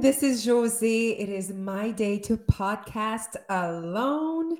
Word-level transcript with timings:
This 0.00 0.22
is 0.22 0.44
Josie. 0.44 1.10
It 1.18 1.28
is 1.28 1.52
my 1.52 1.90
day 1.90 2.20
to 2.20 2.36
podcast 2.36 3.34
alone. 3.48 4.58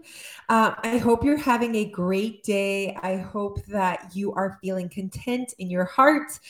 Uh, 0.49 0.75
I 0.83 0.99
hope 0.99 1.22
you're 1.22 1.37
having 1.37 1.76
a 1.76 1.84
great 1.84 2.42
day. 2.42 2.96
I 3.04 3.18
hope 3.18 3.64
that 3.66 4.11
you 4.16 4.32
are 4.32 4.59
feeling 4.61 4.88
content 4.88 5.54
in 5.61 5.71
your 5.71 5.85
heart, 5.85 6.40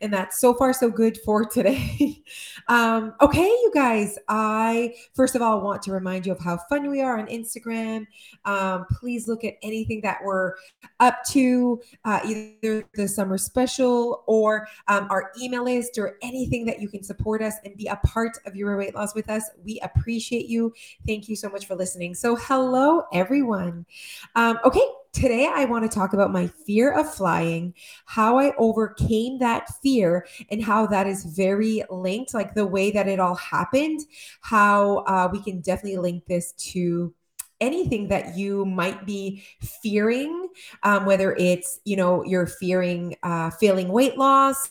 and 0.00 0.10
that's 0.10 0.40
so 0.40 0.54
far 0.54 0.72
so 0.72 0.88
good 0.88 1.18
for 1.26 1.44
today. 1.44 2.22
um, 2.68 3.12
okay, 3.20 3.44
you 3.44 3.70
guys. 3.74 4.18
I 4.28 4.94
first 5.12 5.34
of 5.34 5.42
all 5.42 5.60
want 5.60 5.82
to 5.82 5.92
remind 5.92 6.24
you 6.24 6.32
of 6.32 6.40
how 6.40 6.56
fun 6.70 6.90
we 6.90 7.02
are 7.02 7.18
on 7.18 7.26
Instagram. 7.26 8.06
Um, 8.46 8.86
please 8.90 9.28
look 9.28 9.44
at 9.44 9.54
anything 9.62 10.00
that 10.02 10.20
we're 10.24 10.54
up 11.00 11.22
to, 11.32 11.82
uh, 12.06 12.20
either 12.24 12.88
the 12.94 13.08
summer 13.08 13.36
special 13.36 14.24
or 14.26 14.68
um, 14.86 15.06
our 15.10 15.32
email 15.38 15.64
list 15.64 15.98
or 15.98 16.16
anything 16.22 16.64
that 16.64 16.80
you 16.80 16.88
can 16.88 17.02
support 17.02 17.42
us 17.42 17.54
and 17.66 17.76
be 17.76 17.88
a 17.88 17.96
part 17.96 18.37
of 18.46 18.56
your 18.56 18.76
weight 18.76 18.94
loss 18.94 19.14
with 19.14 19.28
us. 19.28 19.48
We 19.64 19.80
appreciate 19.80 20.46
you. 20.46 20.72
Thank 21.06 21.28
you 21.28 21.36
so 21.36 21.48
much 21.48 21.66
for 21.66 21.74
listening. 21.74 22.14
So, 22.14 22.36
hello, 22.36 23.04
everyone. 23.12 23.86
Um, 24.34 24.58
okay, 24.64 24.86
today 25.12 25.50
I 25.52 25.64
want 25.64 25.90
to 25.90 25.94
talk 25.94 26.12
about 26.12 26.32
my 26.32 26.46
fear 26.66 26.92
of 26.92 27.12
flying, 27.12 27.74
how 28.04 28.38
I 28.38 28.54
overcame 28.56 29.38
that 29.38 29.68
fear, 29.82 30.26
and 30.50 30.62
how 30.62 30.86
that 30.86 31.06
is 31.06 31.24
very 31.24 31.82
linked, 31.90 32.34
like 32.34 32.54
the 32.54 32.66
way 32.66 32.90
that 32.90 33.08
it 33.08 33.20
all 33.20 33.34
happened, 33.36 34.00
how 34.40 34.98
uh, 34.98 35.28
we 35.30 35.42
can 35.42 35.60
definitely 35.60 35.98
link 35.98 36.26
this 36.26 36.52
to 36.52 37.14
anything 37.60 38.08
that 38.08 38.36
you 38.36 38.64
might 38.64 39.04
be 39.04 39.42
fearing 39.82 40.48
um, 40.82 41.04
whether 41.04 41.34
it's 41.34 41.80
you 41.84 41.96
know 41.96 42.24
you're 42.24 42.46
fearing 42.46 43.16
uh, 43.22 43.50
failing 43.50 43.88
weight 43.88 44.16
loss 44.16 44.70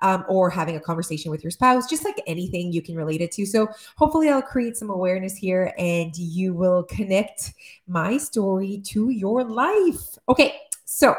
um, 0.00 0.24
or 0.28 0.50
having 0.50 0.76
a 0.76 0.80
conversation 0.80 1.30
with 1.30 1.42
your 1.42 1.50
spouse, 1.50 1.88
just 1.88 2.04
like 2.04 2.20
anything 2.26 2.72
you 2.72 2.82
can 2.82 2.94
relate 2.94 3.20
it 3.20 3.32
to. 3.32 3.46
So, 3.46 3.68
hopefully, 3.96 4.28
I'll 4.28 4.42
create 4.42 4.76
some 4.76 4.90
awareness 4.90 5.36
here 5.36 5.72
and 5.78 6.16
you 6.16 6.54
will 6.54 6.84
connect 6.84 7.52
my 7.86 8.18
story 8.18 8.82
to 8.86 9.10
your 9.10 9.44
life. 9.44 10.18
Okay, 10.28 10.56
so 10.84 11.14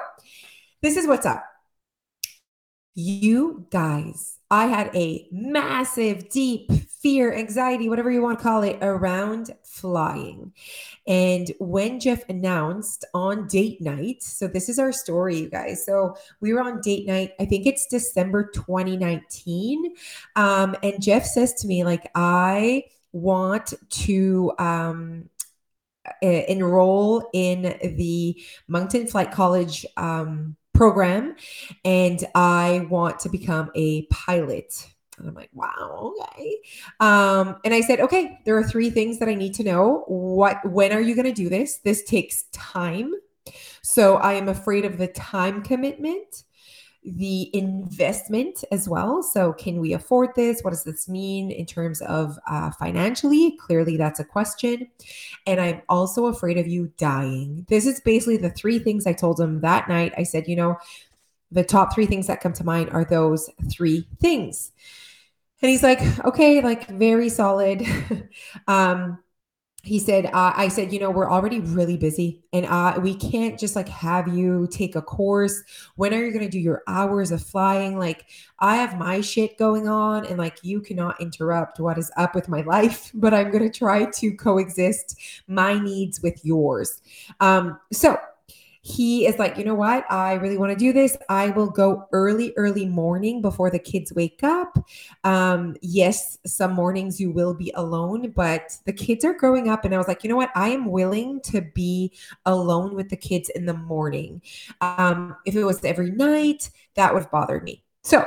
this 0.81 0.97
is 0.97 1.07
what's 1.07 1.25
up. 1.25 1.43
You 2.93 3.67
guys, 3.71 4.37
I 4.49 4.65
had 4.65 4.93
a 4.95 5.27
massive, 5.31 6.29
deep 6.29 6.69
fear, 7.01 7.33
anxiety, 7.33 7.89
whatever 7.89 8.11
you 8.11 8.21
want 8.21 8.37
to 8.37 8.43
call 8.43 8.63
it, 8.63 8.77
around 8.81 9.51
flying. 9.63 10.53
And 11.07 11.51
when 11.59 11.99
Jeff 11.99 12.27
announced 12.29 13.05
on 13.13 13.47
date 13.47 13.81
night, 13.81 14.21
so 14.21 14.47
this 14.47 14.69
is 14.69 14.77
our 14.77 14.91
story, 14.91 15.37
you 15.37 15.49
guys. 15.49 15.85
So 15.85 16.15
we 16.39 16.53
were 16.53 16.61
on 16.61 16.81
date 16.81 17.07
night, 17.07 17.31
I 17.39 17.45
think 17.45 17.65
it's 17.65 17.87
December 17.87 18.51
2019. 18.53 19.95
Um, 20.35 20.75
and 20.83 21.01
Jeff 21.01 21.25
says 21.25 21.53
to 21.55 21.67
me, 21.67 21.83
like, 21.83 22.09
I 22.13 22.83
want 23.13 23.73
to 23.89 24.51
um, 24.59 25.29
enroll 26.21 27.29
in 27.33 27.63
the 27.97 28.41
Moncton 28.67 29.07
Flight 29.07 29.31
College 29.31 29.85
um, 29.97 30.55
program 30.73 31.35
and 31.85 32.23
I 32.33 32.87
want 32.89 33.19
to 33.21 33.29
become 33.29 33.71
a 33.75 34.03
pilot. 34.07 34.90
And 35.17 35.27
I'm 35.27 35.35
like, 35.35 35.49
wow, 35.53 36.13
okay. 36.19 36.57
Um, 36.99 37.57
and 37.63 37.73
I 37.73 37.81
said, 37.81 37.99
okay, 37.99 38.39
there 38.45 38.57
are 38.57 38.63
three 38.63 38.89
things 38.89 39.19
that 39.19 39.29
I 39.29 39.35
need 39.35 39.53
to 39.55 39.63
know. 39.63 40.03
What, 40.07 40.57
when 40.65 40.91
are 40.93 41.01
you 41.01 41.15
going 41.15 41.27
to 41.27 41.33
do 41.33 41.49
this? 41.49 41.77
This 41.77 42.03
takes 42.03 42.43
time. 42.53 43.13
So 43.81 44.17
I 44.17 44.33
am 44.33 44.49
afraid 44.49 44.85
of 44.85 44.97
the 44.97 45.07
time 45.07 45.63
commitment 45.63 46.43
the 47.03 47.49
investment 47.55 48.63
as 48.71 48.87
well. 48.87 49.23
So, 49.23 49.53
can 49.53 49.79
we 49.79 49.93
afford 49.93 50.29
this? 50.35 50.61
What 50.61 50.69
does 50.69 50.83
this 50.83 51.09
mean 51.09 51.49
in 51.49 51.65
terms 51.65 52.01
of 52.01 52.37
uh, 52.47 52.71
financially? 52.71 53.57
Clearly, 53.59 53.97
that's 53.97 54.19
a 54.19 54.23
question. 54.23 54.87
And 55.47 55.59
I'm 55.59 55.81
also 55.89 56.27
afraid 56.27 56.57
of 56.57 56.67
you 56.67 56.91
dying. 56.97 57.65
This 57.69 57.87
is 57.87 58.01
basically 58.01 58.37
the 58.37 58.51
three 58.51 58.77
things 58.77 59.07
I 59.07 59.13
told 59.13 59.39
him 59.39 59.61
that 59.61 59.89
night. 59.89 60.13
I 60.15 60.23
said, 60.23 60.47
you 60.47 60.55
know, 60.55 60.77
the 61.51 61.63
top 61.63 61.93
three 61.93 62.05
things 62.05 62.27
that 62.27 62.41
come 62.41 62.53
to 62.53 62.63
mind 62.63 62.89
are 62.91 63.05
those 63.05 63.49
three 63.69 64.07
things. 64.19 64.71
And 65.61 65.69
he's 65.69 65.83
like, 65.83 65.99
okay, 66.25 66.61
like 66.61 66.87
very 66.87 67.29
solid. 67.29 67.85
um, 68.67 69.19
he 69.83 69.97
said, 69.97 70.27
uh, 70.27 70.53
I 70.55 70.67
said, 70.67 70.93
you 70.93 70.99
know, 70.99 71.09
we're 71.09 71.29
already 71.29 71.59
really 71.59 71.97
busy 71.97 72.43
and 72.53 72.67
uh, 72.67 72.99
we 73.01 73.15
can't 73.15 73.59
just 73.59 73.75
like 73.75 73.89
have 73.89 74.27
you 74.27 74.67
take 74.69 74.95
a 74.95 75.01
course. 75.01 75.63
When 75.95 76.13
are 76.13 76.23
you 76.23 76.31
going 76.31 76.45
to 76.45 76.51
do 76.51 76.59
your 76.59 76.83
hours 76.87 77.31
of 77.31 77.41
flying? 77.41 77.97
Like, 77.97 78.25
I 78.59 78.75
have 78.75 78.99
my 78.99 79.21
shit 79.21 79.57
going 79.57 79.87
on 79.87 80.27
and 80.27 80.37
like 80.37 80.59
you 80.61 80.81
cannot 80.81 81.19
interrupt 81.19 81.79
what 81.79 81.97
is 81.97 82.11
up 82.15 82.35
with 82.35 82.47
my 82.47 82.61
life, 82.67 83.09
but 83.15 83.33
I'm 83.33 83.49
going 83.49 83.69
to 83.69 83.75
try 83.75 84.05
to 84.05 84.35
coexist 84.35 85.19
my 85.47 85.79
needs 85.79 86.21
with 86.21 86.45
yours. 86.45 87.01
Um, 87.39 87.79
so 87.91 88.19
he 88.81 89.27
is 89.27 89.37
like, 89.37 89.57
you 89.57 89.63
know 89.63 89.75
what? 89.75 90.11
I 90.11 90.33
really 90.33 90.57
want 90.57 90.71
to 90.71 90.77
do 90.77 90.91
this. 90.91 91.15
I 91.29 91.51
will 91.51 91.69
go 91.69 92.07
early, 92.11 92.51
early 92.57 92.87
morning 92.87 93.41
before 93.41 93.69
the 93.69 93.79
kids 93.79 94.11
wake 94.11 94.43
up. 94.43 94.77
Um, 95.23 95.75
yes, 95.81 96.39
some 96.47 96.73
mornings 96.73 97.19
you 97.19 97.31
will 97.31 97.53
be 97.53 97.71
alone, 97.75 98.31
but 98.31 98.75
the 98.85 98.93
kids 98.93 99.23
are 99.23 99.33
growing 99.33 99.69
up. 99.69 99.85
And 99.85 99.93
I 99.93 99.99
was 99.99 100.07
like, 100.07 100.23
you 100.23 100.29
know 100.29 100.35
what? 100.35 100.49
I 100.55 100.69
am 100.69 100.89
willing 100.89 101.41
to 101.41 101.61
be 101.61 102.11
alone 102.47 102.95
with 102.95 103.09
the 103.09 103.17
kids 103.17 103.49
in 103.49 103.67
the 103.67 103.75
morning. 103.75 104.41
Um, 104.81 105.35
if 105.45 105.55
it 105.55 105.63
was 105.63 105.83
every 105.85 106.09
night, 106.09 106.71
that 106.95 107.13
would 107.13 107.29
bother 107.29 107.61
me. 107.61 107.83
So 108.01 108.25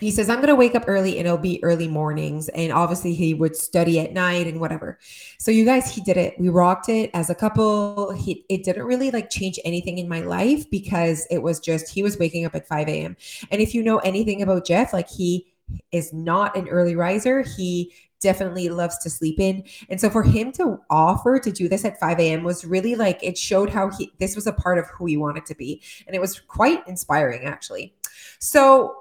he 0.00 0.10
says, 0.10 0.28
I'm 0.28 0.38
going 0.38 0.48
to 0.48 0.54
wake 0.54 0.74
up 0.74 0.84
early 0.86 1.18
and 1.18 1.26
it'll 1.26 1.38
be 1.38 1.62
early 1.62 1.86
mornings. 1.86 2.48
And 2.48 2.72
obviously, 2.72 3.14
he 3.14 3.34
would 3.34 3.54
study 3.54 4.00
at 4.00 4.12
night 4.12 4.46
and 4.46 4.60
whatever. 4.60 4.98
So, 5.38 5.50
you 5.50 5.64
guys, 5.64 5.94
he 5.94 6.00
did 6.00 6.16
it. 6.16 6.38
We 6.38 6.48
rocked 6.48 6.88
it 6.88 7.10
as 7.14 7.30
a 7.30 7.34
couple. 7.34 8.12
He, 8.12 8.44
it 8.48 8.64
didn't 8.64 8.84
really 8.84 9.10
like 9.10 9.30
change 9.30 9.58
anything 9.64 9.98
in 9.98 10.08
my 10.08 10.20
life 10.20 10.68
because 10.70 11.26
it 11.30 11.42
was 11.42 11.60
just, 11.60 11.88
he 11.88 12.02
was 12.02 12.18
waking 12.18 12.46
up 12.46 12.54
at 12.54 12.66
5 12.66 12.88
a.m. 12.88 13.16
And 13.50 13.60
if 13.60 13.74
you 13.74 13.82
know 13.82 13.98
anything 13.98 14.42
about 14.42 14.66
Jeff, 14.66 14.92
like 14.92 15.08
he 15.08 15.46
is 15.92 16.12
not 16.12 16.56
an 16.56 16.68
early 16.68 16.96
riser. 16.96 17.42
He 17.42 17.92
definitely 18.20 18.68
loves 18.68 18.98
to 18.98 19.10
sleep 19.10 19.40
in. 19.40 19.64
And 19.88 20.00
so 20.00 20.10
for 20.10 20.22
him 20.22 20.52
to 20.52 20.78
offer 20.90 21.38
to 21.38 21.50
do 21.50 21.68
this 21.68 21.84
at 21.84 21.98
5 21.98 22.20
a.m. 22.20 22.44
was 22.44 22.64
really 22.64 22.94
like 22.94 23.18
it 23.22 23.36
showed 23.36 23.70
how 23.70 23.90
he 23.90 24.12
this 24.18 24.36
was 24.36 24.46
a 24.46 24.52
part 24.52 24.78
of 24.78 24.86
who 24.88 25.06
he 25.06 25.16
wanted 25.16 25.46
to 25.46 25.54
be. 25.54 25.82
And 26.06 26.14
it 26.14 26.20
was 26.20 26.38
quite 26.38 26.86
inspiring 26.86 27.44
actually. 27.44 27.94
So 28.38 28.99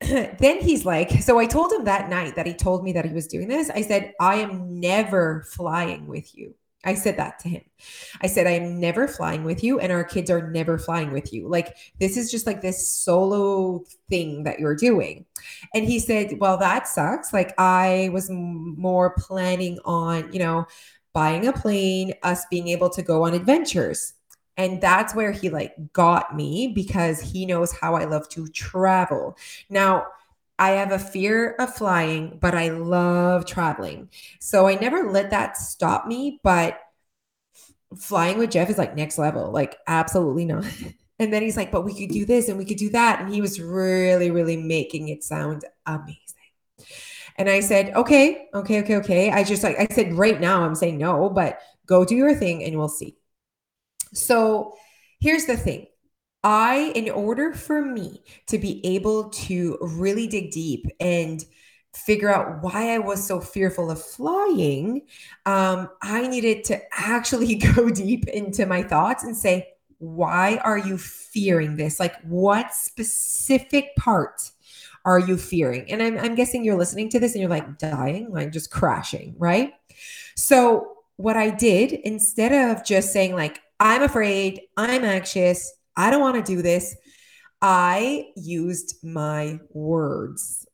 then 0.00 0.60
he's 0.60 0.84
like, 0.84 1.10
so 1.22 1.38
I 1.38 1.46
told 1.46 1.72
him 1.72 1.84
that 1.84 2.08
night 2.08 2.36
that 2.36 2.46
he 2.46 2.54
told 2.54 2.84
me 2.84 2.92
that 2.92 3.04
he 3.04 3.12
was 3.12 3.26
doing 3.26 3.48
this. 3.48 3.70
I 3.70 3.82
said, 3.82 4.12
I 4.20 4.36
am 4.36 4.80
never 4.80 5.44
flying 5.50 6.06
with 6.06 6.36
you. 6.36 6.54
I 6.84 6.94
said 6.94 7.16
that 7.16 7.40
to 7.40 7.48
him. 7.48 7.62
I 8.22 8.28
said, 8.28 8.46
I 8.46 8.52
am 8.52 8.78
never 8.78 9.08
flying 9.08 9.42
with 9.42 9.64
you, 9.64 9.80
and 9.80 9.90
our 9.90 10.04
kids 10.04 10.30
are 10.30 10.48
never 10.50 10.78
flying 10.78 11.12
with 11.12 11.32
you. 11.32 11.48
Like, 11.48 11.76
this 11.98 12.16
is 12.16 12.30
just 12.30 12.46
like 12.46 12.62
this 12.62 12.88
solo 12.88 13.82
thing 14.08 14.44
that 14.44 14.60
you're 14.60 14.76
doing. 14.76 15.26
And 15.74 15.84
he 15.84 15.98
said, 15.98 16.38
Well, 16.38 16.56
that 16.58 16.86
sucks. 16.86 17.32
Like, 17.32 17.52
I 17.58 18.10
was 18.12 18.30
more 18.30 19.14
planning 19.18 19.78
on, 19.84 20.32
you 20.32 20.38
know, 20.38 20.66
buying 21.12 21.48
a 21.48 21.52
plane, 21.52 22.14
us 22.22 22.46
being 22.48 22.68
able 22.68 22.90
to 22.90 23.02
go 23.02 23.24
on 23.24 23.34
adventures. 23.34 24.14
And 24.58 24.80
that's 24.80 25.14
where 25.14 25.32
he 25.32 25.50
like 25.50 25.74
got 25.94 26.36
me 26.36 26.68
because 26.68 27.20
he 27.20 27.46
knows 27.46 27.72
how 27.72 27.94
I 27.94 28.04
love 28.04 28.28
to 28.30 28.48
travel. 28.48 29.38
Now, 29.70 30.08
I 30.58 30.70
have 30.70 30.92
a 30.92 30.98
fear 30.98 31.54
of 31.54 31.74
flying, 31.74 32.38
but 32.40 32.54
I 32.54 32.70
love 32.70 33.46
traveling. 33.46 34.10
So 34.40 34.66
I 34.66 34.74
never 34.74 35.10
let 35.10 35.30
that 35.30 35.56
stop 35.56 36.06
me, 36.06 36.40
but 36.42 36.80
flying 37.96 38.38
with 38.38 38.50
Jeff 38.50 38.70
is 38.70 38.78
like 38.78 38.96
next 38.96 39.18
level, 39.18 39.50
like 39.50 39.78
absolutely 39.86 40.44
not. 40.44 40.64
And 41.20 41.32
then 41.32 41.42
he's 41.42 41.56
like, 41.56 41.72
but 41.72 41.84
we 41.84 41.94
could 41.98 42.14
do 42.14 42.24
this 42.24 42.48
and 42.48 42.56
we 42.56 42.64
could 42.64 42.76
do 42.76 42.90
that. 42.90 43.20
And 43.20 43.34
he 43.34 43.40
was 43.40 43.60
really, 43.60 44.30
really 44.30 44.56
making 44.56 45.08
it 45.08 45.24
sound 45.24 45.64
amazing. 45.84 46.14
And 47.36 47.50
I 47.50 47.58
said, 47.58 47.92
okay, 47.96 48.46
okay, 48.54 48.82
okay, 48.82 48.96
okay. 48.98 49.30
I 49.32 49.42
just 49.42 49.64
like, 49.64 49.76
I 49.80 49.92
said, 49.92 50.12
right 50.14 50.40
now 50.40 50.62
I'm 50.62 50.76
saying 50.76 50.96
no, 50.96 51.28
but 51.28 51.58
go 51.86 52.04
do 52.04 52.14
your 52.14 52.36
thing 52.36 52.62
and 52.62 52.78
we'll 52.78 52.88
see. 52.88 53.17
So 54.12 54.74
here's 55.20 55.46
the 55.46 55.56
thing. 55.56 55.86
I, 56.44 56.92
in 56.94 57.10
order 57.10 57.52
for 57.52 57.82
me 57.82 58.22
to 58.46 58.58
be 58.58 58.84
able 58.86 59.30
to 59.30 59.76
really 59.80 60.26
dig 60.26 60.52
deep 60.52 60.86
and 61.00 61.44
figure 61.94 62.32
out 62.32 62.62
why 62.62 62.94
I 62.94 62.98
was 62.98 63.26
so 63.26 63.40
fearful 63.40 63.90
of 63.90 64.02
flying, 64.02 65.02
um, 65.46 65.88
I 66.02 66.28
needed 66.28 66.64
to 66.64 66.80
actually 66.92 67.54
go 67.74 67.90
deep 67.90 68.28
into 68.28 68.66
my 68.66 68.82
thoughts 68.82 69.24
and 69.24 69.36
say, 69.36 69.68
why 69.98 70.58
are 70.58 70.78
you 70.78 70.96
fearing 70.96 71.76
this? 71.76 71.98
Like, 71.98 72.14
what 72.22 72.72
specific 72.72 73.96
part 73.96 74.50
are 75.04 75.18
you 75.18 75.36
fearing? 75.36 75.90
And 75.90 76.02
I'm, 76.02 76.18
I'm 76.18 76.34
guessing 76.36 76.64
you're 76.64 76.78
listening 76.78 77.08
to 77.10 77.20
this 77.20 77.32
and 77.32 77.40
you're 77.40 77.50
like 77.50 77.78
dying, 77.78 78.30
like 78.30 78.52
just 78.52 78.70
crashing, 78.70 79.34
right? 79.38 79.72
So, 80.36 80.94
what 81.16 81.36
I 81.36 81.50
did 81.50 81.92
instead 81.92 82.52
of 82.52 82.84
just 82.84 83.12
saying, 83.12 83.34
like, 83.34 83.60
I'm 83.80 84.02
afraid, 84.02 84.62
I'm 84.76 85.04
anxious, 85.04 85.72
I 85.96 86.10
don't 86.10 86.20
want 86.20 86.36
to 86.36 86.56
do 86.56 86.62
this. 86.62 86.96
I 87.60 88.28
used 88.36 88.96
my 89.02 89.58
words. 89.70 90.66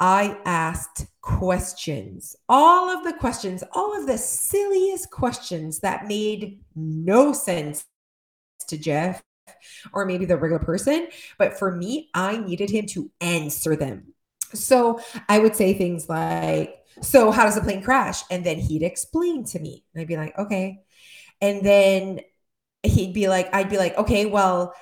I 0.00 0.36
asked 0.44 1.06
questions, 1.20 2.34
all 2.48 2.90
of 2.90 3.04
the 3.04 3.12
questions, 3.12 3.62
all 3.72 3.96
of 3.96 4.06
the 4.06 4.18
silliest 4.18 5.10
questions 5.10 5.78
that 5.80 6.08
made 6.08 6.60
no 6.74 7.32
sense 7.32 7.84
to 8.66 8.76
Jeff 8.76 9.22
or 9.92 10.04
maybe 10.04 10.24
the 10.24 10.36
regular 10.36 10.58
person. 10.58 11.08
But 11.38 11.58
for 11.58 11.70
me, 11.70 12.10
I 12.14 12.38
needed 12.38 12.70
him 12.70 12.86
to 12.86 13.10
answer 13.20 13.76
them. 13.76 14.14
So 14.54 15.00
I 15.28 15.38
would 15.38 15.54
say 15.54 15.74
things 15.74 16.08
like, 16.08 16.78
So, 17.00 17.30
how 17.30 17.44
does 17.44 17.54
the 17.54 17.62
plane 17.62 17.82
crash? 17.82 18.22
And 18.30 18.44
then 18.44 18.58
he'd 18.58 18.82
explain 18.82 19.44
to 19.46 19.58
me. 19.58 19.84
And 19.94 20.02
I'd 20.02 20.08
be 20.08 20.16
like, 20.16 20.36
Okay. 20.38 20.80
And 21.40 21.64
then 21.64 22.20
he'd 22.82 23.14
be 23.14 23.28
like, 23.28 23.52
I'd 23.54 23.70
be 23.70 23.78
like, 23.78 23.96
Okay, 23.98 24.26
well, 24.26 24.74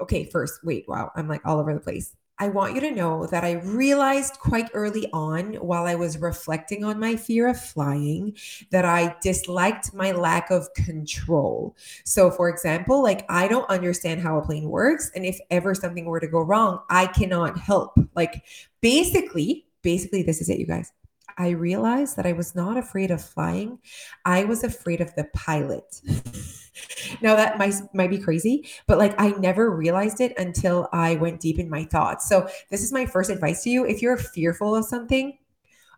okay, 0.00 0.24
first, 0.24 0.60
wait, 0.64 0.84
wow, 0.88 1.10
I'm 1.14 1.28
like 1.28 1.42
all 1.44 1.58
over 1.58 1.72
the 1.72 1.80
place. 1.80 2.14
I 2.38 2.48
want 2.48 2.74
you 2.74 2.80
to 2.80 2.90
know 2.90 3.26
that 3.26 3.44
I 3.44 3.52
realized 3.52 4.40
quite 4.40 4.68
early 4.74 5.08
on 5.12 5.54
while 5.54 5.86
I 5.86 5.94
was 5.94 6.18
reflecting 6.18 6.82
on 6.82 6.98
my 6.98 7.14
fear 7.14 7.46
of 7.46 7.60
flying 7.60 8.36
that 8.70 8.84
I 8.84 9.14
disliked 9.22 9.94
my 9.94 10.10
lack 10.10 10.50
of 10.50 10.66
control. 10.74 11.76
So, 12.04 12.32
for 12.32 12.48
example, 12.48 13.00
like 13.00 13.24
I 13.28 13.46
don't 13.46 13.68
understand 13.70 14.22
how 14.22 14.38
a 14.38 14.44
plane 14.44 14.68
works. 14.68 15.12
And 15.14 15.24
if 15.24 15.38
ever 15.50 15.72
something 15.72 16.04
were 16.04 16.18
to 16.18 16.26
go 16.26 16.40
wrong, 16.40 16.80
I 16.90 17.06
cannot 17.06 17.58
help. 17.58 17.92
Like, 18.16 18.42
basically, 18.80 19.66
basically, 19.82 20.24
this 20.24 20.40
is 20.40 20.48
it, 20.48 20.58
you 20.58 20.66
guys. 20.66 20.90
I 21.38 21.50
realized 21.50 22.16
that 22.16 22.26
I 22.26 22.32
was 22.32 22.56
not 22.56 22.76
afraid 22.76 23.10
of 23.12 23.22
flying, 23.22 23.78
I 24.24 24.44
was 24.44 24.64
afraid 24.64 25.00
of 25.00 25.14
the 25.14 25.28
pilot. 25.32 26.00
now 27.20 27.36
that 27.36 27.58
might 27.58 27.74
might 27.92 28.10
be 28.10 28.18
crazy, 28.18 28.68
but 28.86 28.98
like 28.98 29.14
I 29.18 29.30
never 29.32 29.70
realized 29.70 30.20
it 30.20 30.32
until 30.38 30.88
I 30.92 31.16
went 31.16 31.40
deep 31.40 31.58
in 31.58 31.68
my 31.68 31.84
thoughts. 31.84 32.28
So 32.28 32.48
this 32.70 32.82
is 32.82 32.92
my 32.92 33.06
first 33.06 33.30
advice 33.30 33.62
to 33.64 33.70
you. 33.70 33.84
If 33.84 34.02
you're 34.02 34.16
fearful 34.16 34.74
of 34.74 34.84
something, 34.84 35.38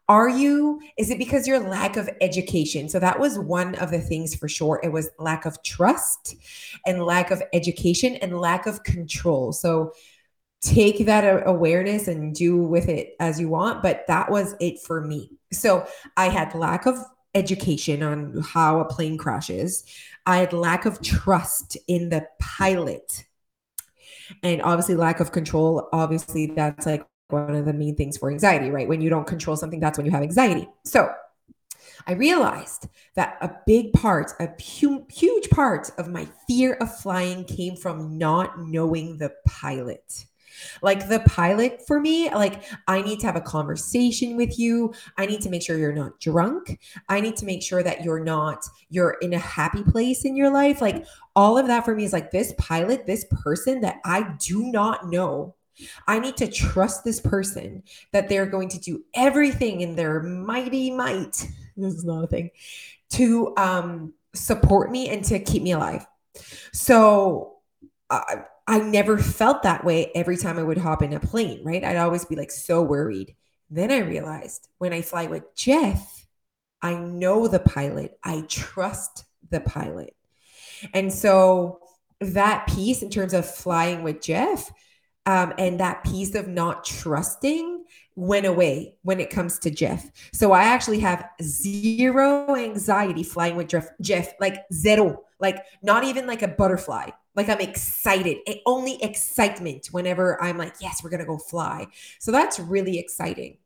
are 0.08 0.28
you 0.28 0.80
is 0.98 1.10
it 1.10 1.18
because 1.18 1.46
your 1.46 1.58
lack 1.58 1.96
of 1.96 2.10
education 2.20 2.88
so 2.88 2.98
that 2.98 3.18
was 3.18 3.38
one 3.38 3.74
of 3.76 3.90
the 3.90 4.00
things 4.00 4.34
for 4.34 4.48
sure 4.48 4.80
it 4.82 4.92
was 4.92 5.10
lack 5.18 5.46
of 5.46 5.62
trust 5.62 6.34
and 6.86 7.02
lack 7.02 7.30
of 7.30 7.42
education 7.52 8.16
and 8.16 8.38
lack 8.38 8.66
of 8.66 8.82
control 8.84 9.52
so 9.52 9.92
take 10.60 11.06
that 11.06 11.42
awareness 11.46 12.08
and 12.08 12.34
do 12.34 12.56
with 12.56 12.88
it 12.88 13.14
as 13.18 13.40
you 13.40 13.48
want 13.48 13.82
but 13.82 14.04
that 14.06 14.30
was 14.30 14.54
it 14.60 14.78
for 14.80 15.00
me 15.00 15.30
so 15.52 15.86
i 16.16 16.28
had 16.28 16.54
lack 16.54 16.86
of 16.86 16.98
education 17.34 18.02
on 18.02 18.42
how 18.42 18.80
a 18.80 18.84
plane 18.84 19.18
crashes 19.18 19.84
I 20.26 20.38
had 20.38 20.52
lack 20.52 20.86
of 20.86 21.02
trust 21.02 21.76
in 21.86 22.08
the 22.08 22.26
pilot. 22.40 23.24
And 24.42 24.62
obviously, 24.62 24.94
lack 24.94 25.20
of 25.20 25.32
control. 25.32 25.88
Obviously, 25.92 26.46
that's 26.46 26.86
like 26.86 27.06
one 27.28 27.54
of 27.54 27.66
the 27.66 27.72
main 27.72 27.94
things 27.94 28.16
for 28.16 28.30
anxiety, 28.30 28.70
right? 28.70 28.88
When 28.88 29.00
you 29.00 29.10
don't 29.10 29.26
control 29.26 29.56
something, 29.56 29.80
that's 29.80 29.98
when 29.98 30.06
you 30.06 30.12
have 30.12 30.22
anxiety. 30.22 30.68
So 30.84 31.10
I 32.06 32.12
realized 32.12 32.88
that 33.16 33.36
a 33.40 33.50
big 33.66 33.92
part, 33.92 34.32
a 34.40 34.48
hu- 34.80 35.06
huge 35.10 35.50
part 35.50 35.90
of 35.98 36.08
my 36.08 36.26
fear 36.46 36.74
of 36.74 36.96
flying 36.98 37.44
came 37.44 37.76
from 37.76 38.18
not 38.18 38.58
knowing 38.60 39.18
the 39.18 39.32
pilot. 39.46 40.24
Like 40.82 41.08
the 41.08 41.20
pilot 41.20 41.86
for 41.86 42.00
me, 42.00 42.30
like 42.30 42.62
I 42.86 43.02
need 43.02 43.20
to 43.20 43.26
have 43.26 43.36
a 43.36 43.40
conversation 43.40 44.36
with 44.36 44.58
you. 44.58 44.92
I 45.16 45.26
need 45.26 45.40
to 45.42 45.50
make 45.50 45.62
sure 45.62 45.78
you're 45.78 45.92
not 45.92 46.20
drunk. 46.20 46.78
I 47.08 47.20
need 47.20 47.36
to 47.36 47.46
make 47.46 47.62
sure 47.62 47.82
that 47.82 48.04
you're 48.04 48.24
not 48.24 48.64
you're 48.90 49.16
in 49.22 49.32
a 49.34 49.38
happy 49.38 49.82
place 49.82 50.24
in 50.24 50.36
your 50.36 50.50
life. 50.50 50.80
Like 50.80 51.06
all 51.36 51.58
of 51.58 51.66
that 51.66 51.84
for 51.84 51.94
me 51.94 52.04
is 52.04 52.12
like 52.12 52.30
this 52.30 52.54
pilot, 52.58 53.06
this 53.06 53.26
person 53.42 53.80
that 53.82 54.00
I 54.04 54.34
do 54.38 54.70
not 54.70 55.08
know. 55.08 55.54
I 56.06 56.20
need 56.20 56.36
to 56.36 56.46
trust 56.46 57.02
this 57.02 57.20
person 57.20 57.82
that 58.12 58.28
they're 58.28 58.46
going 58.46 58.68
to 58.68 58.78
do 58.78 59.04
everything 59.14 59.80
in 59.80 59.96
their 59.96 60.22
mighty 60.22 60.90
might. 60.90 61.46
This 61.76 61.94
is 61.94 62.04
not 62.04 62.22
a 62.22 62.28
thing 62.28 62.50
to 63.14 63.52
um 63.56 64.14
support 64.32 64.92
me 64.92 65.08
and 65.08 65.24
to 65.24 65.40
keep 65.40 65.60
me 65.60 65.72
alive. 65.72 66.06
So 66.72 67.54
uh, 68.10 68.42
I 68.66 68.78
never 68.78 69.18
felt 69.18 69.62
that 69.62 69.84
way 69.84 70.10
every 70.14 70.36
time 70.36 70.58
I 70.58 70.62
would 70.62 70.78
hop 70.78 71.02
in 71.02 71.12
a 71.12 71.20
plane, 71.20 71.62
right? 71.64 71.84
I'd 71.84 71.96
always 71.96 72.24
be 72.24 72.36
like 72.36 72.50
so 72.50 72.82
worried. 72.82 73.34
Then 73.70 73.90
I 73.90 73.98
realized 73.98 74.68
when 74.78 74.92
I 74.92 75.02
fly 75.02 75.26
with 75.26 75.54
Jeff, 75.54 76.26
I 76.80 76.94
know 76.94 77.48
the 77.48 77.60
pilot, 77.60 78.18
I 78.22 78.44
trust 78.48 79.24
the 79.50 79.60
pilot. 79.60 80.14
And 80.92 81.12
so 81.12 81.80
that 82.20 82.66
piece 82.68 83.02
in 83.02 83.10
terms 83.10 83.34
of 83.34 83.48
flying 83.48 84.02
with 84.02 84.22
Jeff 84.22 84.70
um, 85.26 85.52
and 85.58 85.80
that 85.80 86.04
piece 86.04 86.34
of 86.34 86.48
not 86.48 86.84
trusting 86.84 87.84
went 88.16 88.46
away 88.46 88.96
when 89.02 89.20
it 89.20 89.30
comes 89.30 89.58
to 89.60 89.70
Jeff. 89.70 90.10
So 90.32 90.52
I 90.52 90.64
actually 90.64 91.00
have 91.00 91.28
zero 91.42 92.54
anxiety 92.56 93.22
flying 93.22 93.56
with 93.56 93.68
Jeff, 93.68 93.88
Jeff 94.00 94.34
like 94.38 94.64
zero, 94.72 95.22
like 95.40 95.64
not 95.82 96.04
even 96.04 96.26
like 96.26 96.42
a 96.42 96.48
butterfly. 96.48 97.10
Like 97.34 97.48
I'm 97.48 97.60
excited. 97.60 98.38
It, 98.46 98.60
only 98.66 99.02
excitement 99.02 99.88
whenever 99.90 100.42
I'm 100.42 100.58
like, 100.58 100.74
yes, 100.80 101.02
we're 101.02 101.10
going 101.10 101.20
to 101.20 101.26
go 101.26 101.38
fly. 101.38 101.86
So 102.18 102.30
that's 102.30 102.58
really 102.58 102.98
exciting. 102.98 103.58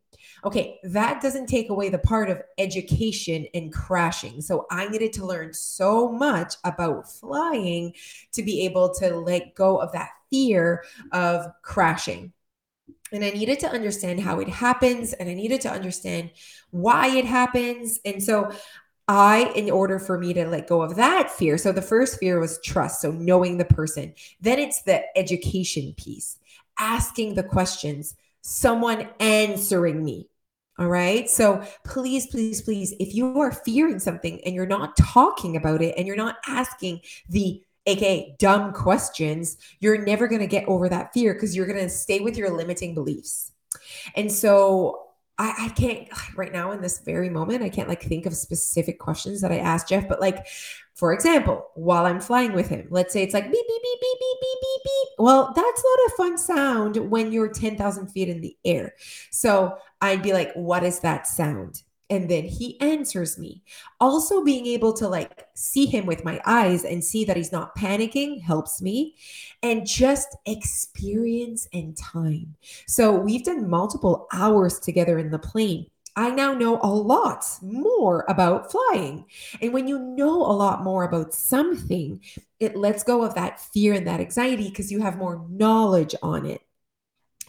Okay, 0.45 0.79
that 0.85 1.21
doesn't 1.21 1.49
take 1.49 1.69
away 1.69 1.89
the 1.89 1.99
part 1.99 2.31
of 2.31 2.41
education 2.59 3.47
and 3.55 3.73
crashing. 3.73 4.41
So 4.41 4.67
I 4.71 4.89
needed 4.89 5.13
to 5.15 5.27
learn 5.27 5.53
so 5.53 6.13
much 6.13 6.55
about 6.65 7.11
flying 7.11 7.93
to 8.33 8.43
be 8.43 8.65
able 8.65 8.95
to 8.95 9.17
let 9.17 9.55
go 9.55 9.79
of 9.79 9.93
that 9.93 10.11
fear 10.31 10.85
of 11.13 11.47
crashing. 11.63 12.33
And 13.13 13.25
I 13.25 13.31
needed 13.31 13.59
to 13.61 13.69
understand 13.69 14.21
how 14.21 14.39
it 14.39 14.49
happens 14.49 15.13
and 15.13 15.29
I 15.29 15.35
needed 15.35 15.63
to 15.63 15.71
understand 15.73 16.31
why 16.71 17.09
it 17.09 17.25
happens. 17.25 17.99
And 18.05 18.23
so 18.23 18.53
I, 19.09 19.51
in 19.55 19.71
order 19.71 19.99
for 19.99 20.19
me 20.19 20.35
to 20.35 20.47
let 20.47 20.69
go 20.69 20.83
of 20.83 20.97
that 20.97 21.31
fear, 21.31 21.57
so 21.57 21.73
the 21.73 21.83
first 21.83 22.19
fear 22.19 22.39
was 22.39 22.61
trust, 22.63 23.01
so 23.01 23.11
knowing 23.11 23.57
the 23.57 23.65
person. 23.65 24.15
Then 24.41 24.59
it's 24.59 24.83
the 24.83 25.03
education 25.17 25.95
piece, 25.97 26.37
asking 26.79 27.35
the 27.35 27.43
questions, 27.43 28.15
someone 28.43 29.09
answering 29.19 30.05
me. 30.05 30.29
All 30.79 30.89
right. 30.89 31.29
So 31.29 31.65
please, 31.85 32.27
please, 32.29 32.63
please, 32.63 32.95
if 33.01 33.15
you 33.15 33.41
are 33.41 33.51
fearing 33.51 33.99
something 33.99 34.41
and 34.45 34.55
you're 34.55 34.67
not 34.67 34.97
talking 34.97 35.57
about 35.57 35.83
it 35.83 35.95
and 35.97 36.07
you're 36.07 36.15
not 36.15 36.37
asking 36.47 37.01
the 37.29 37.63
aka 37.87 38.37
dumb 38.39 38.73
questions, 38.73 39.57
you're 39.81 40.05
never 40.05 40.29
going 40.29 40.41
to 40.41 40.47
get 40.47 40.69
over 40.69 40.89
that 40.89 41.13
fear 41.13 41.33
because 41.35 41.57
you're 41.57 41.67
going 41.67 41.81
to 41.81 41.89
stay 41.89 42.21
with 42.21 42.37
your 42.37 42.51
limiting 42.57 42.95
beliefs. 42.95 43.51
And 44.15 44.31
so 44.31 45.08
I, 45.39 45.55
I 45.67 45.69
can't 45.71 46.09
right 46.37 46.53
now 46.53 46.73
in 46.73 46.81
this 46.81 46.99
very 46.99 47.31
moment, 47.31 47.63
I 47.63 47.69
can't 47.69 47.89
like 47.89 48.03
think 48.03 48.27
of 48.27 48.35
specific 48.35 48.99
questions 48.99 49.41
that 49.41 49.53
I 49.53 49.59
asked 49.59 49.89
Jeff, 49.89 50.09
but 50.09 50.21
like, 50.21 50.47
for 50.95 51.13
example, 51.13 51.69
while 51.75 52.07
I'm 52.07 52.21
flying 52.21 52.53
with 52.53 52.69
him, 52.69 52.89
let's 52.91 53.13
say 53.13 53.23
it's 53.23 53.35
like 53.35 53.45
beep, 53.45 53.53
beep, 53.53 53.83
beep, 53.83 54.01
beep, 54.01 54.19
beep, 54.19 54.39
beep, 54.41 54.59
beep, 54.61 54.83
beep. 54.85 55.09
Well, 55.19 55.53
that's 55.55 55.85
not 55.85 55.99
a 56.07 56.13
fun 56.17 56.39
sound 56.39 56.97
when 56.97 57.31
you're 57.31 57.49
10,000 57.49 58.09
feet 58.09 58.29
in 58.29 58.41
the 58.41 58.57
air. 58.65 58.95
So 59.31 59.77
I'd 60.01 60.23
be 60.23 60.33
like, 60.33 60.53
what 60.55 60.83
is 60.83 60.99
that 61.01 61.29
sound? 61.29 61.83
And 62.11 62.29
then 62.29 62.45
he 62.45 62.81
answers 62.81 63.39
me. 63.39 63.63
Also, 64.01 64.43
being 64.43 64.67
able 64.67 64.93
to 64.95 65.09
like 65.09 65.47
see 65.55 65.87
him 65.87 66.07
with 66.07 66.25
my 66.25 66.41
eyes 66.47 66.85
and 66.85 67.05
see 67.05 67.25
that 67.25 67.37
he's 67.37 67.53
not 67.53 67.77
panicking 67.77 68.43
helps 68.43 68.81
me, 68.81 69.17
and 69.63 69.87
just 69.87 70.37
experience 70.47 71.69
and 71.73 71.97
time. 71.97 72.57
So, 72.87 73.15
we've 73.15 73.45
done 73.45 73.69
multiple 73.69 74.27
hours 74.33 74.79
together 74.79 75.19
in 75.19 75.31
the 75.31 75.39
plane. 75.39 75.87
I 76.17 76.31
now 76.31 76.53
know 76.53 76.81
a 76.83 76.91
lot 76.91 77.45
more 77.63 78.25
about 78.29 78.73
flying. 78.73 79.27
And 79.63 79.73
when 79.73 79.87
you 79.87 80.01
know 80.01 80.43
a 80.43 80.51
lot 80.51 80.83
more 80.83 81.05
about 81.05 81.33
something, 81.33 82.21
it 82.59 82.75
lets 82.75 83.05
go 83.05 83.23
of 83.23 83.37
that 83.37 83.61
fear 83.61 83.93
and 83.93 84.05
that 84.09 84.19
anxiety 84.19 84.69
because 84.69 84.91
you 84.91 85.01
have 85.01 85.17
more 85.17 85.47
knowledge 85.49 86.17
on 86.21 86.45
it. 86.45 86.61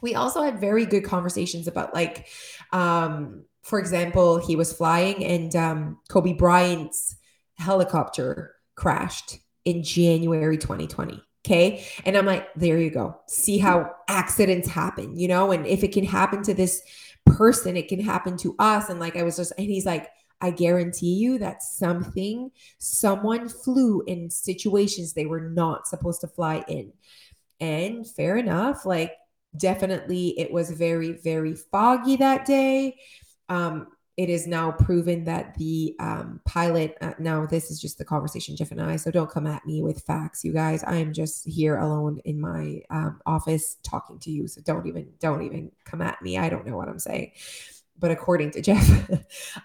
We 0.04 0.14
also 0.14 0.44
had 0.44 0.62
very 0.62 0.86
good 0.86 1.04
conversations 1.04 1.68
about 1.68 1.96
like 1.96 2.28
um 2.72 3.46
for 3.64 3.80
example, 3.80 4.38
he 4.38 4.56
was 4.56 4.74
flying 4.74 5.24
and 5.26 5.56
um, 5.56 6.00
Kobe 6.10 6.34
Bryant's 6.34 7.16
helicopter 7.58 8.56
crashed 8.76 9.40
in 9.66 9.84
January 9.84 10.58
2020. 10.58 11.22
Okay. 11.46 11.86
And 12.06 12.18
I'm 12.18 12.26
like, 12.26 12.48
there 12.56 12.78
you 12.78 12.90
go. 12.90 13.20
See 13.28 13.58
how 13.58 13.92
accidents 14.08 14.68
happen, 14.68 15.18
you 15.18 15.28
know? 15.28 15.52
And 15.52 15.66
if 15.66 15.84
it 15.84 15.94
can 15.94 16.04
happen 16.04 16.44
to 16.44 16.54
this 16.54 16.82
person, 17.26 17.78
it 17.78 17.88
can 17.88 18.02
happen 18.02 18.38
to 18.38 18.56
us. 18.60 18.90
And 18.90 19.00
like, 19.00 19.16
I 19.16 19.24
was 19.24 19.38
just, 19.38 19.54
and 19.58 19.68
he's 19.68 19.86
like, 19.86 20.08
I 20.42 20.52
guarantee 20.52 21.16
you 21.16 21.38
that 21.40 21.64
something, 21.64 22.52
someone 22.78 23.50
flew 23.50 24.04
in 24.06 24.30
situations 24.30 25.14
they 25.14 25.26
were 25.26 25.50
not 25.50 25.88
supposed 25.88 26.22
to 26.22 26.28
fly 26.28 26.64
in. 26.68 26.94
And 27.60 28.10
fair 28.10 28.38
enough. 28.38 28.86
Like, 28.86 29.14
definitely, 29.56 30.40
it 30.40 30.52
was 30.52 30.72
very, 30.72 31.14
very 31.14 31.56
foggy 31.56 32.18
that 32.18 32.46
day. 32.46 32.98
Um, 33.50 33.88
it 34.18 34.30
is 34.30 34.48
now 34.48 34.72
proven 34.72 35.24
that 35.24 35.56
the 35.56 35.96
um, 36.00 36.42
pilot, 36.46 36.98
uh, 37.02 37.14
now 37.20 37.46
this 37.46 37.72
is 37.72 37.80
just 37.80 37.98
the 37.98 38.04
conversation, 38.04 38.56
Jeff 38.56 38.72
and 38.72 38.82
I, 38.82 38.98
so 38.98 39.12
don't 39.12 39.30
come 39.30 39.48
at 39.48 39.66
me 39.66 39.82
with 39.82 40.02
facts, 40.02 40.44
you 40.44 40.52
guys. 40.52 40.84
I 40.84 40.98
am 40.98 41.14
just 41.14 41.48
here 41.48 41.78
alone 41.78 42.20
in 42.26 42.40
my 42.40 42.82
um, 42.90 43.22
office 43.26 43.78
talking 43.82 44.20
to 44.20 44.30
you. 44.30 44.48
So 44.50 44.60
don't 44.62 44.88
even, 44.88 45.08
don't 45.22 45.44
even 45.44 45.72
come 45.86 46.02
at 46.02 46.22
me. 46.22 46.38
I 46.38 46.50
don't 46.50 46.66
know 46.66 46.76
what 46.76 46.90
I'm 46.90 47.00
saying 47.00 47.32
but 48.00 48.12
according 48.12 48.52
to 48.52 48.62
Jeff, 48.70 49.10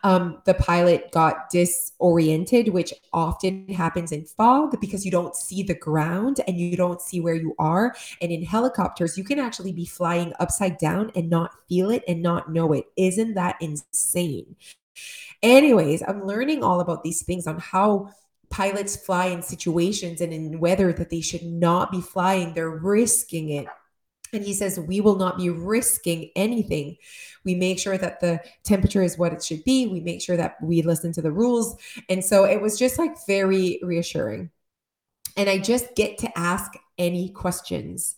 um, 0.02 0.42
the 0.44 0.54
pilot 0.54 1.10
got 1.12 1.50
disoriented, 1.50 2.68
which 2.68 2.92
often 3.12 3.68
happens 3.68 4.12
in 4.12 4.24
fog 4.24 4.80
because 4.80 5.04
you 5.04 5.10
don't 5.10 5.36
see 5.36 5.62
the 5.62 5.74
ground 5.74 6.40
and 6.46 6.58
you 6.58 6.76
don't 6.76 7.00
see 7.00 7.20
where 7.20 7.34
you 7.34 7.54
are. 7.58 7.94
And 8.20 8.32
in 8.32 8.44
helicopters, 8.44 9.16
you 9.16 9.24
can 9.24 9.38
actually 9.38 9.72
be 9.72 9.86
flying 9.86 10.32
upside 10.40 10.78
down 10.78 11.12
and 11.14 11.30
not 11.30 11.52
feel 11.68 11.90
it 11.90 12.04
and 12.08 12.22
not 12.22 12.52
know 12.52 12.72
it. 12.72 12.86
Isn't 12.96 13.34
that 13.34 13.56
insane? 13.60 14.56
Anyways, 15.42 16.02
I'm 16.06 16.26
learning 16.26 16.62
all 16.62 16.80
about 16.80 17.02
these 17.02 17.22
things 17.22 17.46
on 17.46 17.58
how 17.58 18.10
pilots 18.50 18.96
fly 18.96 19.26
in 19.26 19.42
situations 19.42 20.20
and 20.20 20.32
in 20.32 20.60
weather 20.60 20.92
that 20.92 21.10
they 21.10 21.20
should 21.20 21.42
not 21.42 21.90
be 21.90 22.00
flying. 22.00 22.54
They're 22.54 22.70
risking 22.70 23.50
it 23.50 23.66
and 24.34 24.44
he 24.44 24.54
says, 24.54 24.78
We 24.78 25.00
will 25.00 25.16
not 25.16 25.38
be 25.38 25.50
risking 25.50 26.30
anything. 26.36 26.96
We 27.44 27.54
make 27.54 27.78
sure 27.78 27.98
that 27.98 28.20
the 28.20 28.40
temperature 28.64 29.02
is 29.02 29.18
what 29.18 29.32
it 29.32 29.42
should 29.42 29.64
be. 29.64 29.86
We 29.86 30.00
make 30.00 30.22
sure 30.22 30.36
that 30.36 30.56
we 30.62 30.82
listen 30.82 31.12
to 31.12 31.22
the 31.22 31.32
rules. 31.32 31.76
And 32.08 32.24
so 32.24 32.44
it 32.44 32.60
was 32.60 32.78
just 32.78 32.98
like 32.98 33.14
very 33.26 33.80
reassuring. 33.82 34.50
And 35.36 35.48
I 35.48 35.58
just 35.58 35.94
get 35.94 36.18
to 36.18 36.38
ask 36.38 36.72
any 36.98 37.28
questions, 37.28 38.16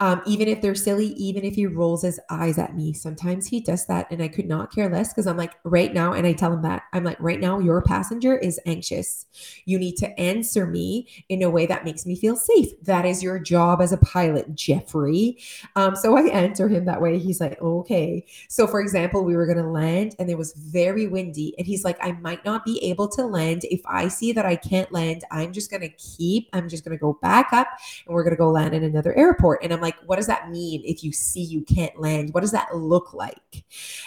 um, 0.00 0.22
even 0.26 0.48
if 0.48 0.60
they're 0.60 0.74
silly, 0.74 1.08
even 1.14 1.44
if 1.44 1.54
he 1.54 1.66
rolls 1.66 2.02
his 2.02 2.20
eyes 2.30 2.58
at 2.58 2.76
me. 2.76 2.92
Sometimes 2.92 3.46
he 3.46 3.60
does 3.60 3.86
that, 3.86 4.06
and 4.10 4.22
I 4.22 4.28
could 4.28 4.46
not 4.46 4.72
care 4.72 4.88
less 4.88 5.12
because 5.12 5.26
I'm 5.26 5.36
like, 5.36 5.54
right 5.64 5.92
now, 5.92 6.12
and 6.12 6.26
I 6.26 6.32
tell 6.32 6.52
him 6.52 6.62
that 6.62 6.84
I'm 6.92 7.04
like, 7.04 7.18
right 7.20 7.40
now, 7.40 7.58
your 7.58 7.82
passenger 7.82 8.36
is 8.36 8.60
anxious. 8.66 9.26
You 9.64 9.78
need 9.78 9.96
to 9.96 10.20
answer 10.20 10.66
me 10.66 11.08
in 11.28 11.42
a 11.42 11.50
way 11.50 11.66
that 11.66 11.84
makes 11.84 12.06
me 12.06 12.16
feel 12.16 12.36
safe. 12.36 12.68
That 12.82 13.04
is 13.04 13.22
your 13.22 13.38
job 13.38 13.80
as 13.80 13.92
a 13.92 13.98
pilot, 13.98 14.54
Jeffrey. 14.54 15.38
Um, 15.76 15.96
so 15.96 16.16
I 16.16 16.22
answer 16.28 16.68
him 16.68 16.84
that 16.84 17.00
way. 17.00 17.18
He's 17.18 17.40
like, 17.40 17.60
okay. 17.60 18.24
So, 18.48 18.66
for 18.66 18.80
example, 18.80 19.24
we 19.24 19.36
were 19.36 19.46
going 19.46 19.58
to 19.58 19.68
land, 19.68 20.14
and 20.18 20.30
it 20.30 20.38
was 20.38 20.52
very 20.52 21.06
windy, 21.06 21.54
and 21.58 21.66
he's 21.66 21.84
like, 21.84 21.98
I 22.02 22.12
might 22.12 22.44
not 22.44 22.64
be 22.64 22.82
able 22.84 23.08
to 23.08 23.24
land. 23.24 23.64
If 23.64 23.80
I 23.86 24.08
see 24.08 24.32
that 24.32 24.46
I 24.46 24.56
can't 24.56 24.92
land, 24.92 25.24
I'm 25.30 25.52
just 25.52 25.70
going 25.70 25.82
to 25.82 25.88
keep, 25.88 26.48
I'm 26.52 26.68
just 26.68 26.84
going 26.84 26.96
to 26.96 27.00
go 27.00 27.18
back 27.20 27.52
up 27.52 27.68
and 28.06 28.14
we're 28.14 28.17
going 28.22 28.34
to 28.34 28.38
go 28.38 28.50
land 28.50 28.74
in 28.74 28.84
another 28.84 29.16
airport. 29.16 29.62
And 29.62 29.72
I'm 29.72 29.80
like, 29.80 29.96
what 30.06 30.16
does 30.16 30.26
that 30.26 30.50
mean 30.50 30.82
if 30.84 31.02
you 31.02 31.12
see 31.12 31.42
you 31.42 31.62
can't 31.62 31.98
land? 32.00 32.34
What 32.34 32.40
does 32.40 32.52
that 32.52 32.74
look 32.76 33.14
like? 33.14 33.64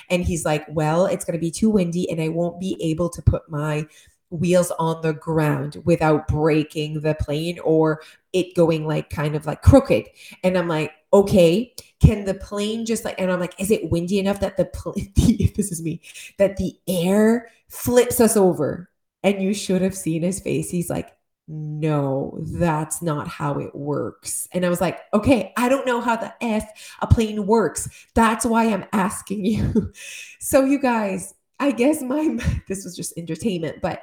And 0.09 0.23
he's 0.23 0.45
like, 0.45 0.65
well, 0.69 1.05
it's 1.05 1.25
going 1.25 1.37
to 1.37 1.41
be 1.41 1.51
too 1.51 1.69
windy 1.69 2.09
and 2.09 2.21
I 2.21 2.29
won't 2.29 2.59
be 2.59 2.77
able 2.81 3.09
to 3.09 3.21
put 3.21 3.49
my 3.49 3.87
wheels 4.31 4.71
on 4.79 5.01
the 5.01 5.13
ground 5.13 5.81
without 5.83 6.27
breaking 6.27 7.01
the 7.01 7.13
plane 7.15 7.59
or 7.59 8.01
it 8.33 8.55
going 8.55 8.87
like 8.87 9.09
kind 9.09 9.35
of 9.35 9.45
like 9.45 9.61
crooked. 9.61 10.05
And 10.43 10.57
I'm 10.57 10.67
like, 10.67 10.91
okay, 11.13 11.73
can 12.01 12.23
the 12.23 12.33
plane 12.33 12.85
just 12.85 13.03
like, 13.05 13.19
and 13.19 13.31
I'm 13.31 13.39
like, 13.39 13.59
is 13.59 13.69
it 13.69 13.91
windy 13.91 14.19
enough 14.19 14.39
that 14.39 14.57
the 14.57 14.65
plane, 14.65 15.11
this 15.55 15.71
is 15.71 15.81
me, 15.81 16.01
that 16.37 16.57
the 16.57 16.73
air 16.87 17.49
flips 17.69 18.19
us 18.19 18.37
over? 18.37 18.89
And 19.23 19.41
you 19.41 19.53
should 19.53 19.83
have 19.83 19.95
seen 19.95 20.23
his 20.23 20.39
face. 20.39 20.71
He's 20.71 20.89
like, 20.89 21.15
no, 21.51 22.37
that's 22.39 23.01
not 23.01 23.27
how 23.27 23.59
it 23.59 23.75
works. 23.75 24.47
And 24.53 24.65
I 24.65 24.69
was 24.69 24.79
like, 24.79 24.99
okay, 25.13 25.51
I 25.57 25.67
don't 25.67 25.85
know 25.85 25.99
how 25.99 26.15
the 26.15 26.33
F 26.41 26.65
a 27.01 27.07
plane 27.07 27.45
works. 27.45 27.89
That's 28.15 28.45
why 28.45 28.65
I'm 28.65 28.85
asking 28.93 29.43
you. 29.43 29.91
so, 30.39 30.63
you 30.63 30.79
guys, 30.79 31.33
I 31.59 31.71
guess 31.71 32.01
my, 32.01 32.37
this 32.69 32.85
was 32.85 32.95
just 32.95 33.17
entertainment, 33.17 33.81
but 33.81 34.01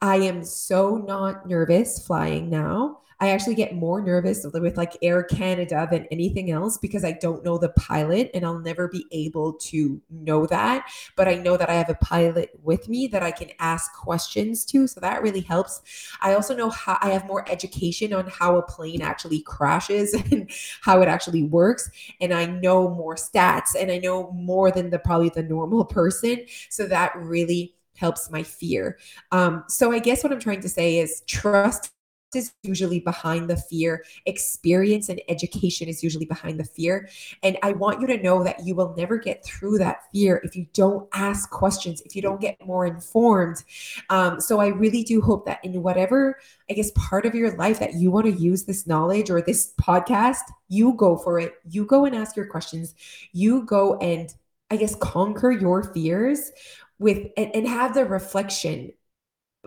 I 0.00 0.16
am 0.16 0.44
so 0.44 0.96
not 0.96 1.48
nervous 1.48 2.04
flying 2.06 2.50
now. 2.50 3.00
I 3.20 3.30
actually 3.30 3.56
get 3.56 3.74
more 3.74 4.00
nervous 4.00 4.46
with 4.54 4.76
like 4.76 4.96
Air 5.02 5.24
Canada 5.24 5.88
than 5.90 6.06
anything 6.12 6.52
else 6.52 6.78
because 6.78 7.04
I 7.04 7.12
don't 7.12 7.44
know 7.44 7.58
the 7.58 7.70
pilot 7.70 8.30
and 8.32 8.44
I'll 8.44 8.60
never 8.60 8.86
be 8.86 9.06
able 9.10 9.54
to 9.54 10.00
know 10.08 10.46
that. 10.46 10.88
But 11.16 11.26
I 11.26 11.34
know 11.34 11.56
that 11.56 11.68
I 11.68 11.74
have 11.74 11.90
a 11.90 11.96
pilot 11.96 12.50
with 12.62 12.88
me 12.88 13.08
that 13.08 13.24
I 13.24 13.32
can 13.32 13.50
ask 13.58 13.92
questions 13.92 14.64
to. 14.66 14.86
So 14.86 15.00
that 15.00 15.20
really 15.20 15.40
helps. 15.40 15.82
I 16.20 16.34
also 16.34 16.54
know 16.54 16.70
how 16.70 16.96
I 17.00 17.08
have 17.10 17.26
more 17.26 17.44
education 17.50 18.12
on 18.12 18.28
how 18.28 18.56
a 18.56 18.62
plane 18.62 19.02
actually 19.02 19.40
crashes 19.42 20.14
and 20.30 20.48
how 20.82 21.02
it 21.02 21.08
actually 21.08 21.42
works. 21.42 21.90
And 22.20 22.32
I 22.32 22.46
know 22.46 22.88
more 22.88 23.16
stats 23.16 23.74
and 23.76 23.90
I 23.90 23.98
know 23.98 24.30
more 24.30 24.70
than 24.70 24.90
the 24.90 24.98
probably 25.00 25.30
the 25.30 25.42
normal 25.42 25.84
person. 25.84 26.46
So 26.70 26.86
that 26.86 27.16
really 27.16 27.74
helps 27.98 28.30
my 28.30 28.42
fear. 28.42 28.98
Um, 29.32 29.64
so 29.68 29.92
I 29.92 29.98
guess 29.98 30.22
what 30.22 30.32
I'm 30.32 30.40
trying 30.40 30.60
to 30.60 30.68
say 30.68 30.98
is 30.98 31.22
trust 31.26 31.92
is 32.34 32.52
usually 32.62 33.00
behind 33.00 33.48
the 33.48 33.56
fear. 33.56 34.04
Experience 34.26 35.08
and 35.08 35.20
education 35.28 35.88
is 35.88 36.02
usually 36.02 36.26
behind 36.26 36.60
the 36.60 36.64
fear. 36.64 37.08
And 37.42 37.56
I 37.62 37.72
want 37.72 38.00
you 38.00 38.06
to 38.08 38.22
know 38.22 38.44
that 38.44 38.66
you 38.66 38.74
will 38.74 38.94
never 38.96 39.16
get 39.16 39.44
through 39.44 39.78
that 39.78 40.00
fear 40.12 40.40
if 40.44 40.54
you 40.54 40.66
don't 40.74 41.08
ask 41.14 41.50
questions, 41.50 42.02
if 42.02 42.14
you 42.14 42.22
don't 42.22 42.40
get 42.40 42.56
more 42.64 42.86
informed. 42.86 43.64
Um, 44.10 44.40
so 44.40 44.60
I 44.60 44.68
really 44.68 45.02
do 45.02 45.20
hope 45.20 45.46
that 45.46 45.64
in 45.64 45.82
whatever, 45.82 46.38
I 46.68 46.74
guess, 46.74 46.90
part 46.94 47.24
of 47.24 47.34
your 47.34 47.56
life 47.56 47.78
that 47.80 47.94
you 47.94 48.10
want 48.10 48.26
to 48.26 48.32
use 48.32 48.64
this 48.64 48.86
knowledge 48.86 49.30
or 49.30 49.40
this 49.40 49.72
podcast, 49.80 50.44
you 50.68 50.92
go 50.94 51.16
for 51.16 51.40
it. 51.40 51.54
You 51.70 51.86
go 51.86 52.04
and 52.04 52.14
ask 52.14 52.36
your 52.36 52.46
questions. 52.46 52.94
You 53.32 53.62
go 53.62 53.96
and, 53.98 54.32
I 54.70 54.76
guess, 54.76 54.94
conquer 54.96 55.50
your 55.50 55.82
fears 55.94 56.52
with 56.98 57.28
and, 57.36 57.54
and 57.54 57.68
have 57.68 57.94
the 57.94 58.04
reflection 58.04 58.92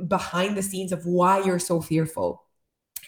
behind 0.07 0.57
the 0.57 0.63
scenes 0.63 0.91
of 0.91 1.05
why 1.05 1.43
you're 1.43 1.59
so 1.59 1.81
fearful 1.81 2.43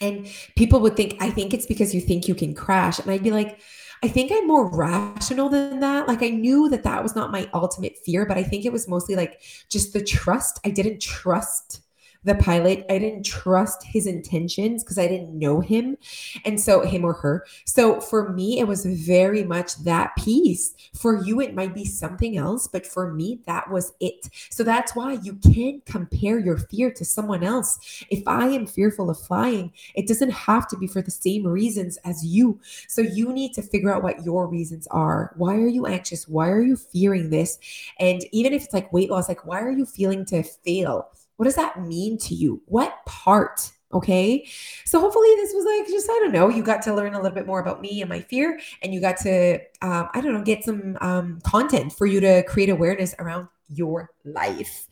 and 0.02 0.28
people 0.56 0.80
would 0.82 0.96
think, 0.96 1.18
I 1.22 1.30
think 1.30 1.54
it's 1.54 1.66
because 1.66 1.94
you 1.94 2.02
think 2.02 2.28
you 2.28 2.36
can 2.36 2.54
crash. 2.54 3.00
And 3.00 3.10
I'd 3.10 3.24
be 3.24 3.32
like, 3.32 3.62
I 4.04 4.08
think 4.10 4.32
I'm 4.34 4.48
more 4.48 4.70
rational 4.70 5.50
than 5.50 5.80
that. 5.80 6.08
Like 6.08 6.22
I 6.22 6.30
knew 6.30 6.68
that 6.70 6.84
that 6.84 7.02
was 7.02 7.16
not 7.16 7.32
my 7.32 7.50
ultimate 7.54 7.98
fear, 8.06 8.26
but 8.26 8.38
I 8.38 8.44
think 8.44 8.66
it 8.66 8.74
was 8.74 8.88
mostly 8.88 9.16
like 9.16 9.42
just 9.70 9.94
the 9.94 10.04
trust. 10.04 10.60
I 10.66 10.72
didn't 10.72 11.02
trust 11.02 11.82
the 12.24 12.36
pilot. 12.36 12.86
I 12.90 12.98
didn't 12.98 13.26
trust 13.26 13.84
his 13.84 14.08
intentions 14.08 14.84
because 14.84 14.98
I 14.98 15.08
didn't 15.08 15.38
know 15.38 15.60
him. 15.60 15.98
And 16.46 16.60
so, 16.60 16.82
him 16.82 17.04
or 17.06 17.14
her. 17.14 17.46
So, 17.66 18.00
for 18.00 18.30
me, 18.30 18.60
it 18.60 18.68
was 18.68 18.86
very 18.86 19.44
much 19.44 19.76
that 19.84 20.16
piece. 20.18 20.74
For 20.94 21.24
you, 21.24 21.42
it 21.42 21.56
might 21.56 21.74
be 21.74 21.86
something 21.86 22.38
else, 22.38 22.68
but 22.68 22.86
for 22.86 23.12
me, 23.12 23.42
that 23.46 23.70
was 23.70 23.94
it. 24.00 24.30
So, 24.50 24.64
that's 24.64 24.96
why 24.96 25.14
you 25.22 25.36
can't 25.54 25.84
compare 25.86 26.40
your 26.40 26.58
fear 26.58 26.92
to 26.92 27.06
someone 27.06 27.44
else. 27.44 28.06
If 28.10 28.24
I 28.28 28.48
am 28.48 28.66
fearful 28.66 29.10
of 29.10 29.20
flying, 29.20 29.74
it 29.96 30.08
doesn't 30.08 30.32
have 30.32 30.68
to 30.70 30.78
be 30.78 30.88
for 30.88 31.02
the 31.02 31.12
same 31.12 31.46
reasons 31.46 31.98
as 32.06 32.26
you. 32.26 32.60
So, 32.88 33.02
you 33.02 33.34
need 33.34 33.54
to 33.54 33.62
figure 33.62 33.94
out 33.94 34.04
what 34.04 34.24
your 34.24 34.48
reasons 34.48 34.88
are. 34.88 35.34
Why 35.38 35.56
are 35.56 35.68
you 35.68 35.86
anxious? 35.86 36.28
Why 36.28 36.50
are 36.50 36.62
you 36.62 36.76
fearing 36.76 37.30
this? 37.30 37.60
And 38.00 38.24
even 38.32 38.54
if 38.54 38.64
it's 38.64 38.74
like 38.74 38.94
weight 38.94 39.10
loss, 39.10 39.28
like, 39.28 39.46
why 39.46 39.62
are 39.62 39.72
you 39.72 39.86
feeling 39.86 40.26
to 40.26 40.44
fail? 40.44 41.10
What 41.38 41.46
does 41.46 41.56
that 41.56 41.82
mean 41.82 42.18
to 42.20 42.36
you? 42.36 42.62
What 42.66 43.06
part? 43.06 43.72
Okay. 43.94 44.48
So 44.86 45.00
hopefully 45.00 45.30
this 45.36 45.54
was 45.54 45.66
like 45.66 45.88
just, 45.88 46.10
I 46.10 46.14
don't 46.24 46.32
know, 46.32 46.50
you 46.50 46.64
got 46.64 46.82
to 46.84 46.96
learn 46.96 47.14
a 47.14 47.22
little 47.22 47.36
bit 47.36 47.46
more 47.46 47.60
about 47.60 47.80
me 47.80 48.02
and 48.02 48.10
my 48.10 48.22
fear, 48.22 48.60
and 48.82 48.94
you 48.94 49.00
got 49.00 49.18
to, 49.18 49.60
um, 49.82 50.10
I 50.14 50.22
don't 50.22 50.34
know, 50.34 50.44
get 50.44 50.64
some 50.64 50.98
um, 51.02 51.40
content 51.44 51.94
for 51.94 52.08
you 52.08 52.20
to 52.20 52.44
create 52.44 52.70
awareness 52.70 53.14
around 53.20 53.48
your 53.70 54.10
life. 54.26 54.88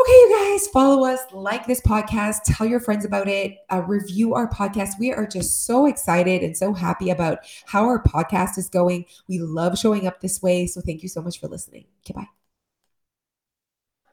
Okay, 0.00 0.10
you 0.12 0.36
guys, 0.52 0.66
follow 0.68 1.06
us, 1.06 1.20
like 1.32 1.66
this 1.66 1.80
podcast, 1.80 2.38
tell 2.46 2.66
your 2.66 2.80
friends 2.80 3.04
about 3.04 3.28
it, 3.28 3.58
uh, 3.70 3.82
review 3.82 4.34
our 4.34 4.50
podcast. 4.50 4.98
We 4.98 5.12
are 5.12 5.26
just 5.26 5.66
so 5.66 5.86
excited 5.86 6.42
and 6.42 6.56
so 6.56 6.72
happy 6.74 7.10
about 7.10 7.38
how 7.66 7.84
our 7.84 8.02
podcast 8.02 8.58
is 8.58 8.68
going. 8.68 9.04
We 9.28 9.38
love 9.38 9.78
showing 9.78 10.08
up 10.08 10.20
this 10.20 10.42
way. 10.42 10.66
So 10.66 10.80
thank 10.80 11.04
you 11.04 11.08
so 11.08 11.22
much 11.22 11.38
for 11.38 11.46
listening. 11.46 11.84
Okay, 12.04 12.12
bye. 12.12 12.43